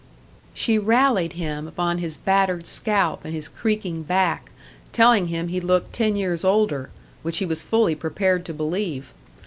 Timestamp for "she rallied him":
0.55-1.67